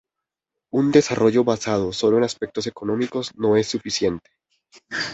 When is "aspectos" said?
2.23-2.65